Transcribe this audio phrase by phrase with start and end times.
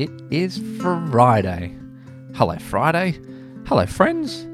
[0.00, 1.76] It is Friday.
[2.34, 3.18] Hello, Friday.
[3.66, 4.46] Hello, friends.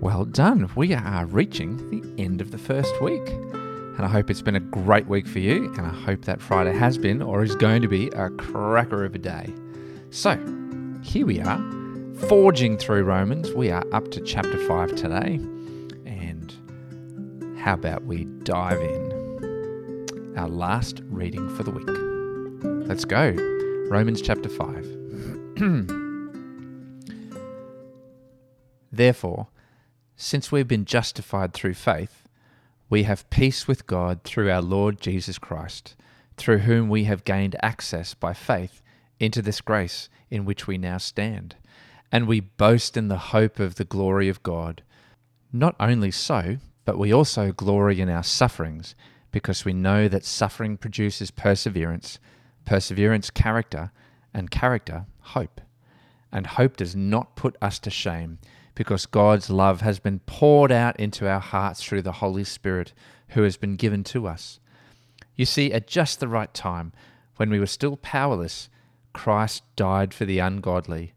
[0.00, 0.70] Well done.
[0.76, 3.28] We are reaching the end of the first week.
[3.28, 5.74] And I hope it's been a great week for you.
[5.74, 9.16] And I hope that Friday has been or is going to be a cracker of
[9.16, 9.52] a day.
[10.10, 10.36] So,
[11.02, 11.58] here we are,
[12.28, 13.50] forging through Romans.
[13.50, 15.40] We are up to chapter 5 today.
[16.06, 16.54] And
[17.58, 20.34] how about we dive in?
[20.36, 22.86] Our last reading for the week.
[22.88, 23.57] Let's go.
[23.90, 25.56] Romans chapter 5.
[28.92, 29.48] Therefore,
[30.14, 32.28] since we've been justified through faith,
[32.90, 35.96] we have peace with God through our Lord Jesus Christ,
[36.36, 38.82] through whom we have gained access by faith
[39.18, 41.56] into this grace in which we now stand.
[42.12, 44.82] And we boast in the hope of the glory of God.
[45.50, 48.94] Not only so, but we also glory in our sufferings,
[49.32, 52.18] because we know that suffering produces perseverance,
[52.68, 53.90] perseverance, character,
[54.34, 55.62] and character, hope.
[56.30, 58.38] And hope does not put us to shame
[58.74, 62.92] because God's love has been poured out into our hearts through the Holy Spirit
[63.28, 64.60] who has been given to us.
[65.34, 66.92] You see, at just the right time,
[67.36, 68.68] when we were still powerless,
[69.14, 71.14] Christ died for the ungodly.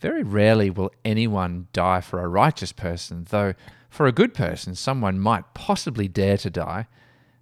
[0.00, 3.52] Very rarely will anyone die for a righteous person, though
[3.90, 6.86] for a good person, someone might possibly dare to die.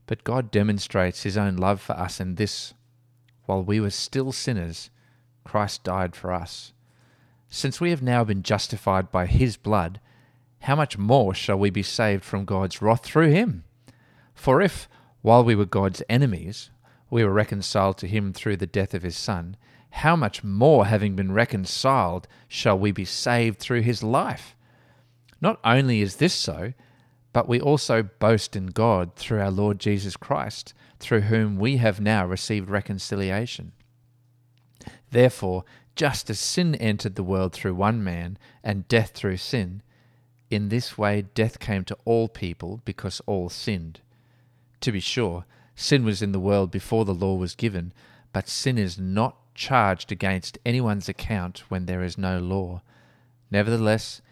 [0.06, 2.74] But God demonstrates his own love for us in this
[3.46, 4.90] while we were still sinners,
[5.44, 6.72] Christ died for us.
[7.48, 10.00] Since we have now been justified by his blood,
[10.60, 13.64] how much more shall we be saved from God's wrath through him?
[14.34, 14.88] For if,
[15.22, 16.70] while we were God's enemies,
[17.08, 19.56] we were reconciled to him through the death of his Son,
[19.90, 24.54] how much more, having been reconciled, shall we be saved through his life?
[25.40, 26.74] Not only is this so,
[27.36, 32.00] but we also boast in God through our Lord Jesus Christ, through whom we have
[32.00, 33.72] now received reconciliation.
[35.10, 39.82] Therefore, just as sin entered the world through one man, and death through sin,
[40.50, 44.00] in this way death came to all people because all sinned.
[44.80, 45.44] To be sure,
[45.74, 47.92] sin was in the world before the law was given,
[48.32, 52.80] but sin is not charged against anyone's account when there is no law.
[53.50, 54.22] Nevertheless,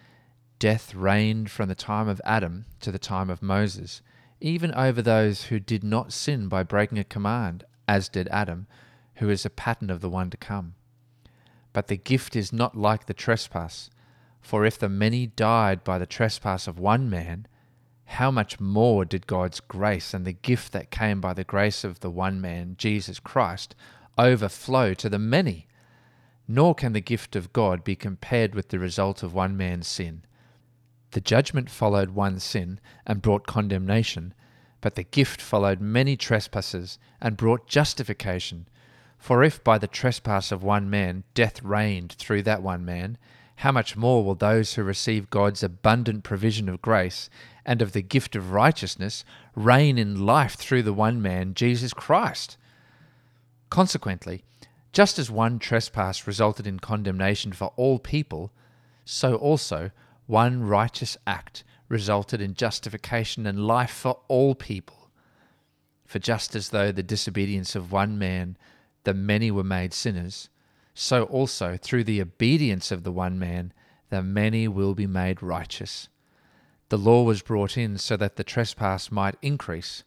[0.65, 4.01] death reigned from the time of Adam to the time of Moses,
[4.41, 8.67] even over those who did not sin by breaking a command, as did Adam,
[9.17, 10.75] who is a pattern of the one to come.
[11.75, 13.91] But the gift is not like the trespass.
[14.41, 17.47] For if the many died by the trespass of one man,
[18.07, 22.01] how much more did God's grace and the gift that came by the grace of
[22.01, 23.75] the one man, Jesus Christ,
[24.17, 25.69] overflow to the many?
[26.49, 30.25] Nor can the gift of God be compared with the result of one man's sin.
[31.15, 34.35] The judgment followed one sin and brought condemnation,
[34.81, 38.67] but the gift followed many trespasses and brought justification.
[39.17, 43.17] For if by the trespass of one man death reigned through that one man,
[43.59, 47.31] how much more will those who receive God's abundant provision of grace
[47.65, 52.57] and of the gift of righteousness reign in life through the one man, Jesus Christ?
[53.71, 54.43] Consequently,
[54.93, 58.51] just as one trespass resulted in condemnation for all people,
[59.05, 59.93] so also
[60.27, 65.11] one righteous act resulted in justification and life for all people.
[66.05, 68.57] For just as though the disobedience of one man
[69.05, 70.49] the many were made sinners,
[70.95, 73.73] so also through the obedience of the one man,
[74.09, 76.09] the many will be made righteous.
[76.89, 80.05] The law was brought in so that the trespass might increase,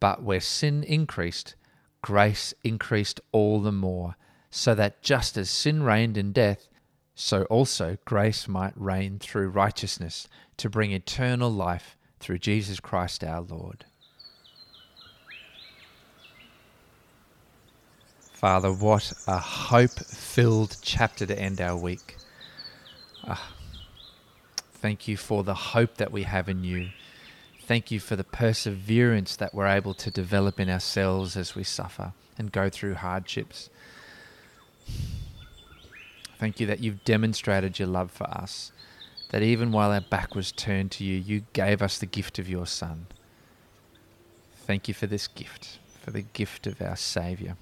[0.00, 1.54] but where sin increased,
[2.02, 4.16] grace increased all the more,
[4.50, 6.68] so that just as sin reigned in death,
[7.14, 13.40] so also grace might reign through righteousness to bring eternal life through Jesus Christ our
[13.40, 13.84] Lord.
[18.32, 22.16] Father, what a hope filled chapter to end our week.
[23.22, 23.36] Uh,
[24.74, 26.88] thank you for the hope that we have in you.
[27.64, 32.14] Thank you for the perseverance that we're able to develop in ourselves as we suffer
[32.36, 33.70] and go through hardships.
[36.42, 38.72] Thank you that you've demonstrated your love for us,
[39.28, 42.48] that even while our back was turned to you, you gave us the gift of
[42.48, 43.06] your Son.
[44.66, 47.56] Thank you for this gift, for the gift of our Saviour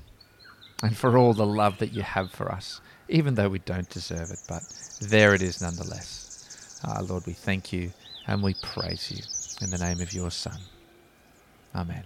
[0.82, 4.30] and for all the love that you have for us, even though we don't deserve
[4.30, 4.40] it.
[4.48, 4.62] But
[4.98, 6.80] there it is nonetheless.
[6.82, 7.92] Ah, Lord, we thank you
[8.26, 9.22] and we praise you
[9.62, 10.56] in the name of your Son.
[11.74, 12.04] Amen.